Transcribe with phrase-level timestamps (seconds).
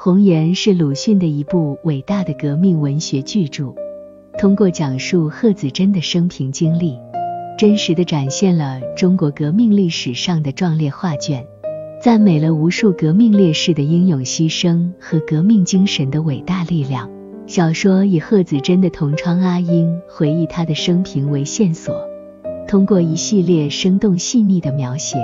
[0.00, 3.74] 红岩》是鲁迅的一部伟大的革命文学巨著，
[4.38, 6.96] 通过讲述贺子珍的生平经历，
[7.58, 11.44] 真实的展现了中国革命历史上的壮烈画卷，
[12.00, 17.10] 赞美了无数革命烈士的英勇牺牲和革命精神的伟大力量。
[17.48, 21.92] 小说以贺子珍的同窗阿英回忆她的生平为线索，
[22.68, 25.18] 通过一系列生动细腻的描写。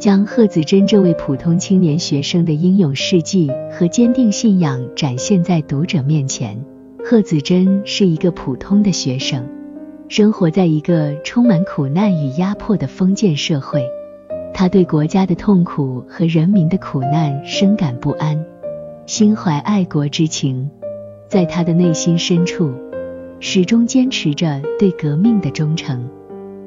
[0.00, 6.58] 将贺子珍这位普通青年学生的英勇事迹和坚定信仰展现在读者面前。
[7.04, 9.46] 贺子珍是一个普通的学生，
[10.08, 13.86] 生活在一个充满苦难与压迫的封建社会。
[14.54, 18.42] 他对国家的痛苦和人民的苦难深感不安，
[19.04, 20.70] 心怀爱国之情，
[21.28, 22.72] 在他的内心深处，
[23.38, 26.08] 始终坚持着对革命的忠诚。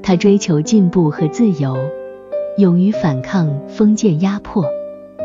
[0.03, 1.75] 他追求进步和自由。
[2.55, 4.63] 勇于反抗封建压迫，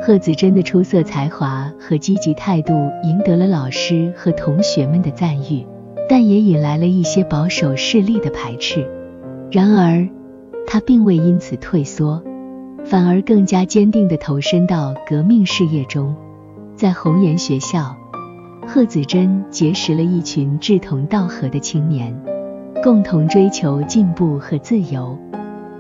[0.03, 5.67] 贺子珍的出色才华和积极态度赢得了老师和同学们的赞誉，
[6.09, 8.89] 但也引来了一些保守势力的排斥。
[9.51, 10.09] 然而，
[10.67, 12.23] 他并未因此退缩，
[12.87, 16.17] 反而更加坚定地投身到革命事业中。
[16.77, 17.95] 在红岩学校，
[18.67, 22.19] 贺子珍结识了一群志同道合的青年，
[22.83, 25.19] 共同追求进步和自由。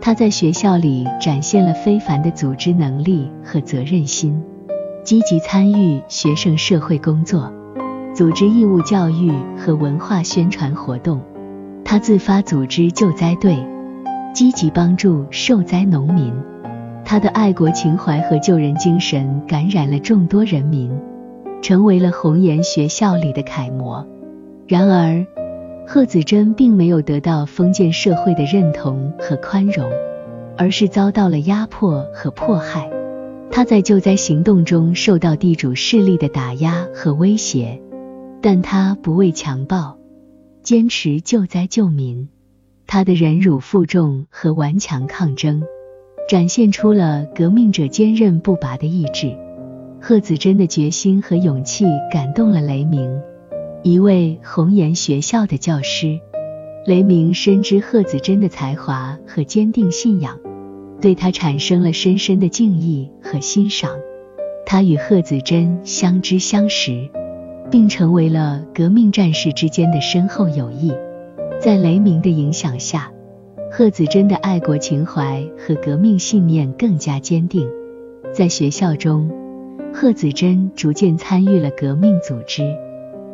[0.00, 4.40] 他在学校里展现了非凡的组织能力和责任心，
[5.04, 7.52] 积极参与学生社会工作，
[8.14, 11.20] 组织义务教育和文化宣传活动。
[11.84, 13.58] 他自发组织救灾队，
[14.34, 16.32] 积极帮助受灾农民。
[17.04, 20.90] 他的爱国情怀和救人精神感染了众多人民，
[21.60, 24.06] 成为了红岩学校里的楷模。
[24.66, 25.26] 然而，
[25.90, 29.90] 贺子珍并没有得到封建社会的认同和宽容，
[30.54, 32.90] 而是遭到了压迫和迫害。
[33.50, 37.80] 他在救灾行动中受到地主势力的打压和威胁，
[38.42, 39.96] 但他不畏强暴，
[40.62, 42.28] 坚持救灾救民。
[42.86, 45.62] 他的忍辱负重和顽强抗争，
[46.28, 49.34] 展现出了革命者坚韧不拔的意志。
[50.02, 53.18] 贺子珍的决心和勇气感动了雷鸣。
[53.84, 56.18] 一位红岩学校的教师
[56.84, 60.36] 雷鸣深知贺子珍的才华和坚定信仰，
[61.00, 63.92] 对他产生了深深的敬意和欣赏。
[64.66, 67.08] 他与贺子珍相知相识，
[67.70, 70.92] 并成为了革命战士之间的深厚友谊。
[71.60, 73.10] 在雷鸣的影响下，
[73.70, 77.68] 贺子珍的爱国情怀和革命信念更加坚定。
[78.32, 79.30] 在学校中，
[79.94, 82.76] 贺子珍逐渐参与了革命组织。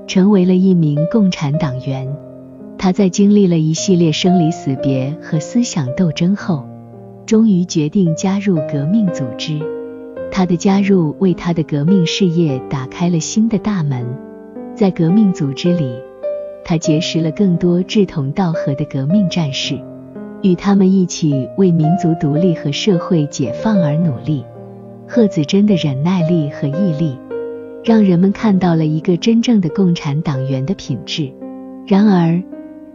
[0.07, 2.09] 成为了一名共产党员，
[2.79, 6.65] 他在经历了一系列生离死别和思想斗争后，
[7.27, 9.59] 终于决定加入革命组织。
[10.31, 14.07] 他的加入为他的革命事业打开了新的大门。
[14.75, 15.89] 在革命组织里，
[16.65, 19.79] 他结识了更多志同道合的革命战士，
[20.43, 24.45] 与他们一起为民族独立和社会解放而努力。
[25.07, 27.17] 贺子珍的忍耐力和毅力。
[27.85, 31.31] 让人们看到了一个真正的共产党员的品质。
[31.87, 32.43] 然而，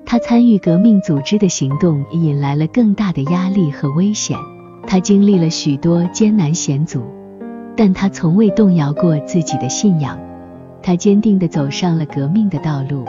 [0.04, 4.36] 他参与革命组织的行动引来了更大的压力和危险。
[4.88, 7.04] 他经历了许多艰难险阻，
[7.76, 10.20] 但他从未动摇过自己的信仰。
[10.82, 13.06] 他坚定地走上了革命的道路，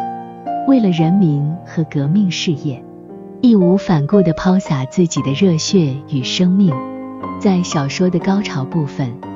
[0.69, 2.85] 为了人民和革命事业，
[3.41, 6.75] 义无反顾地抛洒自己的热血与生命。
[7.39, 9.30] 在小说的高潮部分。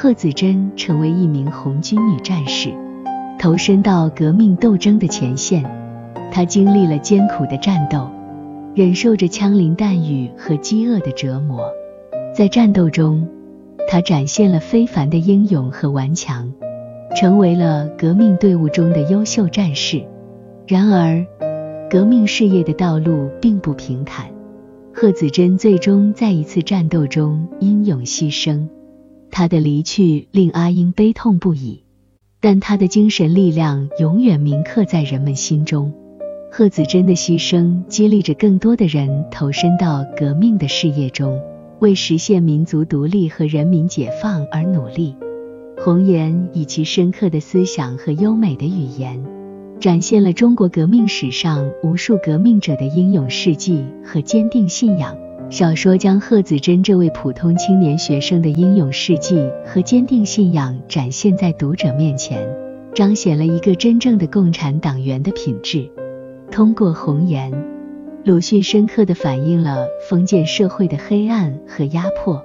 [0.00, 2.72] 贺子珍成为一名红军女战士，
[3.36, 5.64] 投身到革命斗争的前线。
[6.30, 8.08] 她经历了艰苦的战斗，
[8.76, 11.62] 忍受着枪林弹雨和饥饿的折磨。
[12.32, 13.28] 在战斗中，
[13.88, 16.52] 她展现了非凡的英勇和顽强，
[17.16, 20.00] 成为了革命队伍中的优秀战士。
[20.68, 21.26] 然而，
[21.90, 24.26] 革命事业的道路并不平坦。
[24.94, 28.68] 贺子珍最终在一次战斗中英勇牺牲。
[29.30, 31.84] 他的离去令阿英悲痛不已，
[32.40, 35.92] 但他的精神力量永远铭刻在人们心中。
[36.50, 41.38] 贺子珍的牺牲激励着更多的人投身到革命的事业中，
[41.78, 45.14] 为实现民族独立和人民解放而努力。
[45.76, 49.22] 红岩以其深刻的思想和优美的语言，
[49.78, 55.16] 展现了中国革命史上无数革命者的英勇事迹和坚定信仰。
[55.50, 62.46] 小说将贺子珍这位普通青年学生的英勇事迹和坚定信仰展现在读者面前，
[62.94, 65.90] 彰显了一个真正的共产党员的品质。
[66.50, 67.50] 通过红颜，
[68.24, 72.44] 鲁迅深刻地反映了封建社会的黑暗和压迫，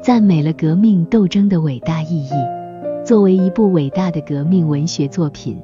[0.00, 2.30] 赞美了革命斗争的伟大意义。
[3.04, 5.56] 作为一部伟大的革命文学作品，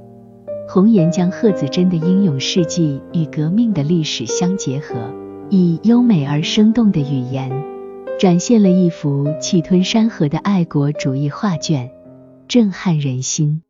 [0.72, 4.96] 《红颜》将贺子珍的英勇事迹与革命的历史相结合，
[5.54, 7.52] 以优美而生动的语言，
[8.18, 11.90] 展现了一幅气吞山河的爱国主义画卷，
[12.48, 13.62] 震撼人心。